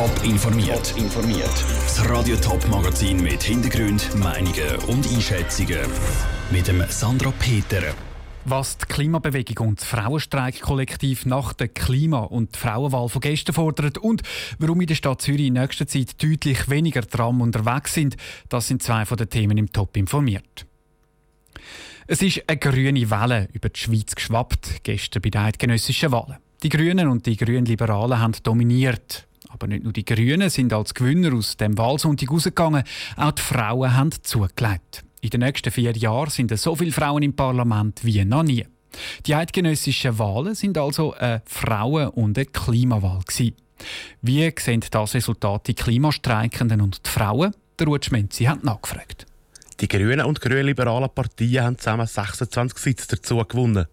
[0.00, 0.94] Top informiert.
[0.96, 1.64] informiert.
[1.84, 5.76] Das Radio Top Magazin mit Hintergrund, Meinungen und Einschätzungen
[6.50, 7.82] mit dem Sandra Peter.
[8.46, 14.22] Was die Klimabewegung und das Frauenstreikkollektiv nach der Klima- und Frauenwahl von gestern fordern und
[14.58, 18.16] warum in der Stadt Zürich in nächster Zeit deutlich weniger Tram unterwegs sind,
[18.48, 20.64] das sind zwei von den Themen im Top informiert.
[22.06, 26.38] Es ist eine grüne Welle über die Schweiz geschwappt, gestern bei den eidgenössischen Wahlen.
[26.62, 29.26] Die Grünen und die Grünliberalen haben dominiert.
[29.52, 32.84] Aber nicht nur die Grünen sind als Gewinner aus dem Wahlsonntag rausgegangen,
[33.16, 35.04] auch die Frauen haben zugelegt.
[35.20, 38.64] In den nächsten vier Jahren sind so viele Frauen im Parlament wie noch nie.
[39.26, 43.20] Die eidgenössischen Wahlen sind also eine Frauen- und eine Klimawahl.
[43.26, 43.54] Gewesen.
[44.22, 47.54] Wie sehen das Resultat die Klimastreikenden und die Frauen?
[47.78, 49.26] Der Ruth Schmenzi hat nachgefragt.
[49.80, 53.86] Die Grünen und grünliberalen Partien haben zusammen 26 Sitze dazu gewonnen.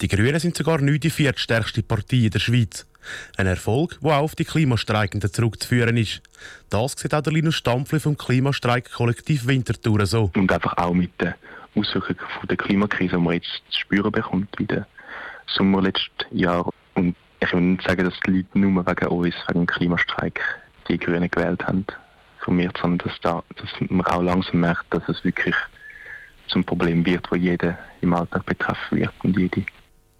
[0.00, 2.87] Die Grünen sind sogar nicht die viertstärkste Partei in der Schweiz.
[3.36, 6.22] Ein Erfolg, der auch auf die Klimastreikenden zurückzuführen ist.
[6.70, 10.30] Das sieht auch der Linus Stampfli vom Klimastreik-Kollektiv Winterthur so.
[10.34, 11.34] Und einfach auch mit den
[11.74, 14.86] Auswirkungen von der Klimakrise, die man jetzt zu spüren bekommt, wie der
[15.46, 16.68] Sommer letzten Jahr.
[16.94, 20.40] Und ich will nicht sagen, dass die Leute nur wegen uns, wegen dem Klimastreik,
[20.88, 21.86] die Grünen gewählt haben
[22.48, 25.54] informiert, sondern dass, da, dass man auch langsam merkt, dass es wirklich
[26.48, 29.64] zum Problem wird, wo jeder im Alltag betreffen wird und jede.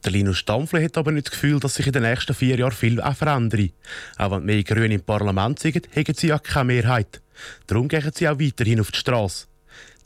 [0.05, 2.73] Der Linus Stampfli hat aber nicht das Gefühl, dass sich in den nächsten vier Jahren
[2.73, 3.73] viel verändert.
[4.17, 7.21] Auch wenn mehr Grüne im Parlament sind, haben sie ja keine Mehrheit.
[7.67, 9.47] Darum gehen sie auch weiterhin auf die Straße.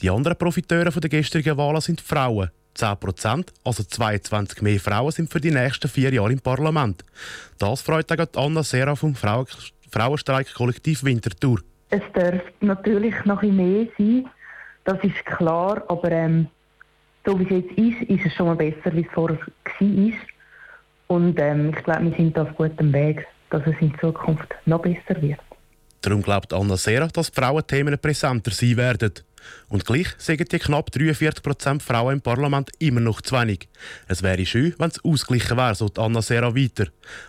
[0.01, 2.51] Die anderen Profiteure der gestrigen Wahlen sind Frauen.
[2.75, 7.05] 10 Prozent, also 22 mehr Frauen, sind für die nächsten vier Jahre im Parlament.
[7.59, 11.61] Das freut auch Anna Serra vom Frauenstreik-Kollektiv Winterthur.
[11.91, 14.27] Es darf natürlich noch ein mehr sein,
[14.85, 16.48] das ist klar, aber ähm,
[17.25, 20.12] so wie es jetzt ist, ist es schon mal besser, wie es vorher war.
[21.09, 25.20] Und ähm, ich glaube, wir sind auf gutem Weg, dass es in Zukunft noch besser
[25.20, 25.41] wird.
[26.03, 29.12] Darum glaubt Anna Serra, dass Frauenthemen präsenter sein werden.
[29.69, 33.68] Und gleich sagen die knapp 43% Frauen im Parlament immer noch zu wenig.
[34.08, 36.86] Es wäre schön, wenn es ausgleichen wäre, so Anna Serra weiter.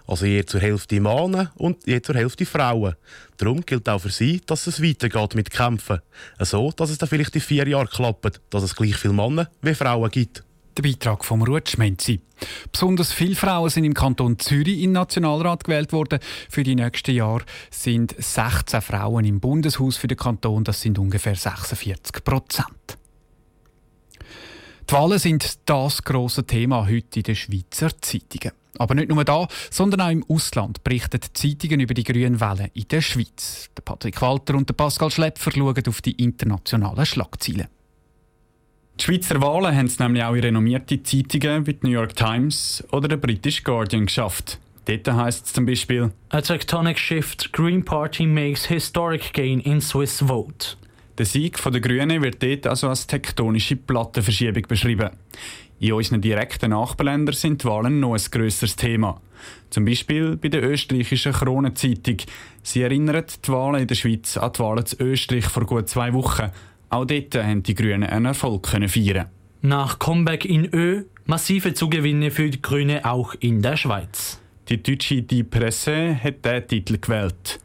[0.07, 2.95] Also je zur Hälfte Männer und je zur Hälfte Frauen.
[3.37, 6.01] Darum gilt auch für sie, dass es weitergeht mit Kämpfen.
[6.39, 9.75] So, dass es dann vielleicht in vier Jahren klappt, dass es gleich viele Männer wie
[9.75, 10.43] Frauen gibt.
[10.75, 12.19] Der Beitrag vom Rutschmenzi.
[12.71, 16.19] Besonders viele Frauen sind im Kanton Zürich in den Nationalrat gewählt worden.
[16.49, 20.63] Für die nächsten Jahre sind 16 Frauen im Bundeshaus für den Kanton.
[20.63, 22.97] Das sind ungefähr 46 Prozent.
[24.89, 28.53] Die Wahlen sind das große Thema heute in den Schweizer Zeitungen.
[28.79, 32.71] Aber nicht nur da, sondern auch im Ausland berichten die Zeitungen über die grünen Wellen
[32.73, 33.69] in der Schweiz.
[33.77, 37.67] Der Patrick Walter und der Pascal Schlepfer schauen auf die internationalen Schlagzeilen.
[38.99, 42.83] Die Schweizer Wahlen haben es nämlich auch in renommierte Zeitungen wie die New York Times
[42.91, 44.59] oder der British Guardian geschafft.
[44.85, 50.19] Dort heisst es zum Beispiel A tectonic shift, Green Party makes historic gain in Swiss
[50.19, 50.77] vote.
[51.17, 55.09] Der Sieg der Grünen wird dort also als tektonische Plattenverschiebung beschrieben.
[55.79, 59.19] In unseren direkten Nachbarländern sind die Wahlen noch ein grösseres Thema.
[59.69, 62.17] Zum Beispiel bei der österreichischen Kronenzeitung.
[62.61, 66.13] Sie erinnert die Wahlen in der Schweiz an die Wahlen zu Österreich vor gut zwei
[66.13, 66.51] Wochen.
[66.93, 69.25] Auch dort haben die Grünen einen Erfolg feiern.
[69.63, 74.39] Nach Comeback in Ö massive Zugewinne für die Grünen auch in der Schweiz.
[74.69, 77.59] Die deutsche Die Presse hat diesen Titel gewählt.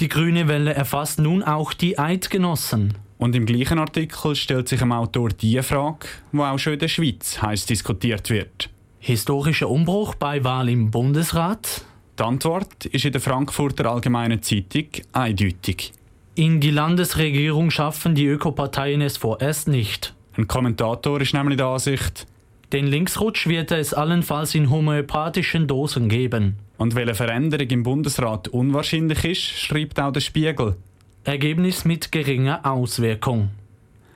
[0.00, 2.92] Die grüne Welle erfasst nun auch die Eidgenossen.
[3.16, 6.88] Und im gleichen Artikel stellt sich dem Autor die Frage, die auch schon in der
[6.88, 8.68] Schweiz heiß diskutiert wird.
[8.98, 11.86] Historischer Umbruch bei Wahl im Bundesrat?
[12.18, 15.92] Die Antwort ist in der Frankfurter Allgemeinen Zeitung eindeutig.
[16.36, 20.14] In die Landesregierung schaffen die Ökoparteien es vorerst nicht.
[20.36, 22.26] Ein Kommentator ist nämlich der Ansicht,
[22.72, 26.56] den Linksrutsch wird es allenfalls in homöopathischen Dosen geben.
[26.76, 30.74] Und weil eine Veränderung im Bundesrat unwahrscheinlich ist, schreibt auch der Spiegel.
[31.22, 33.50] Ergebnis mit geringer Auswirkung.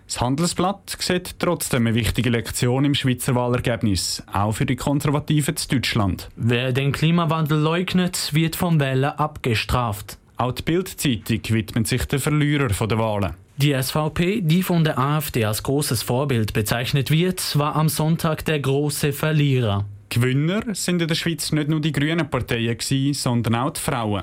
[0.08, 5.68] Das Handelsblatt sieht trotzdem eine wichtige Lektion im Schweizer Wahlergebnis, auch für die Konservativen zu
[5.68, 6.28] Deutschland.
[6.34, 10.18] Wer den Klimawandel leugnet, wird vom Wähler abgestraft.
[10.38, 13.34] Auch die Bild-Zeitung widmet sich den Verlierer der Wahlen.
[13.56, 18.60] Die SVP, die von der AfD als großes Vorbild bezeichnet wird, war am Sonntag der
[18.60, 19.84] große Verlierer.
[20.08, 22.78] Gewinner sind in der Schweiz nicht nur die grünen Parteien,
[23.14, 24.22] sondern auch die Frauen.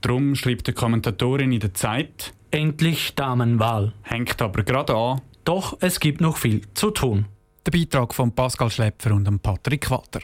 [0.00, 3.92] Darum schreibt die Kommentatorin in der Zeit: Endlich Damenwahl.
[4.02, 5.20] Hängt aber gerade an.
[5.44, 7.26] Doch es gibt noch viel zu tun.
[7.64, 10.22] Der Beitrag von Pascal Schlepfer und Patrick Walter.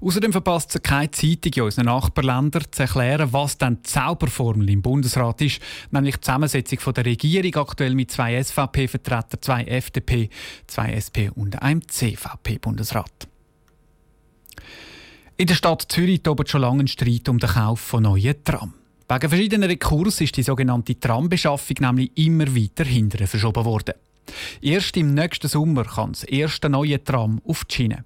[0.00, 4.82] Außerdem verpasst sie keine Zeitung in unseren Nachbarländern zu erklären, was dann die Zauberformel im
[4.82, 10.28] Bundesrat ist, nämlich die Zusammensetzung von der Regierung aktuell mit zwei SVP-Vertretern, zwei FDP,
[10.66, 13.28] zwei SP und einem CVP-Bundesrat.
[15.36, 18.74] In der Stadt Zürich tobt schon lange ein Streit um den Kauf von neuen Tram.
[19.08, 23.94] Wegen verschiedener Rekurse ist die sogenannte Trambeschaffung nämlich immer weiter hinterher verschoben worden.
[24.62, 28.04] Erst im nächsten Sommer kann das erste neue Tram auf die Schiene.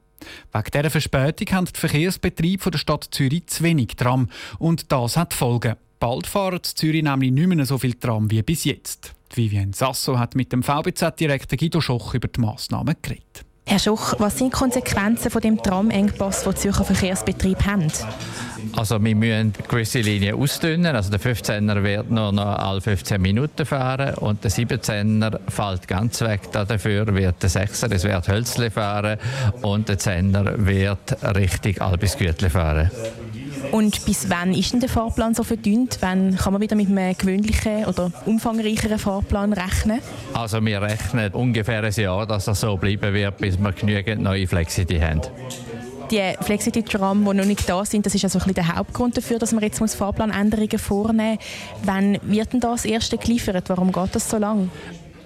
[0.53, 4.29] Wegen dieser Verspätung haben die Verkehrsbetriebe der Stadt Zürich zu wenig Tram.
[4.59, 5.77] Und das hat Folgen.
[6.01, 9.15] Bald fahren in Zürich nämlich nicht mehr so viel Tram wie bis jetzt.
[9.35, 13.48] Vivienne Sasso hat mit dem VBZ-Direktor Guido Schoch über die Massnahmen geredet.
[13.71, 17.93] Herr Schoch, was sind die Konsequenzen von dem Tramengpass, den die Zürcher Verkehrsbetriebe haben?
[18.75, 20.97] Also wir müssen gewisse Linien ausdünnen.
[20.97, 26.23] Also der 15er wird nur noch alle 15 Minuten fahren und der 17er fällt ganz
[26.23, 26.51] weg.
[26.51, 29.19] Dafür wird der 6er, es wird Hölzle fahren
[29.61, 32.91] und der 10er wird richtig Albisgütli fahren.
[33.71, 35.99] Und bis wann ist denn der Fahrplan so verdünnt?
[36.01, 40.01] Wann kann man wieder mit einem gewöhnlichen oder umfangreicheren Fahrplan rechnen?
[40.33, 44.47] Also wir rechnen ungefähr ein Jahr, dass das so bleiben wird, bis wir genügend neue
[44.47, 45.21] Flexity haben.
[46.11, 49.39] Die Flexity-Tram, die noch nicht da sind, das ist also ein bisschen der Hauptgrund dafür,
[49.39, 51.45] dass man jetzt Fahrplanänderungen vornehmen muss.
[51.85, 53.69] Wann wird denn das erste geliefert?
[53.69, 54.71] Warum geht das so lange?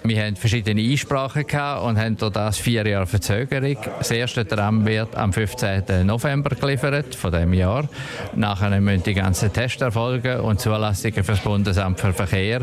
[0.04, 3.76] Wir haben verschiedene Einsprachen gehabt und haben durch das vier Jahre Verzögerung.
[3.98, 6.04] Das erste Tram wird am 15.
[6.04, 7.88] November geliefert von dem Jahr.
[8.34, 12.62] Nachher müssen die ganzen Tests erfolgen und Zulassungen für das Bundesamt für Verkehr.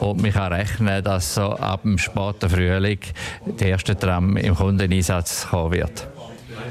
[0.00, 3.00] Und man kann rechnen, dass so ab dem späten Frühling
[3.44, 6.08] der erste Tram im Kundeneinsatz kommen wird.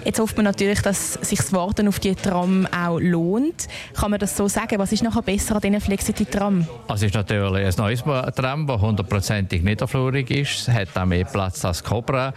[0.06, 3.68] Jetzt hofft man natürlich, dass sich das Warten auf die Tram auch lohnt.
[3.94, 4.80] Kann man das so sagen?
[4.80, 6.68] Was ist nachher besser an diesen Flexity-Tram?
[6.88, 8.04] Es ist natürlich ein neues
[8.36, 10.68] Tram, das hundertprozentig niederflurig ist.
[10.68, 12.34] Es hat auch mehr Platz als Cobra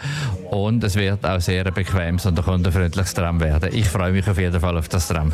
[0.51, 3.71] und es wird auch sehr bequemes und kundenfreundliches Tram werden.
[3.73, 5.33] Ich freue mich auf jeden Fall auf das Tram.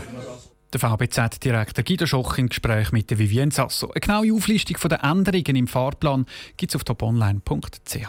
[0.72, 3.90] Der VBZ-Direktor Guido Schoch im Gespräch mit der Vivienne Sasso.
[3.93, 6.26] Eine genaue Auflistung der Änderungen im Fahrplan
[6.56, 8.08] gibt es auf toponline.ch.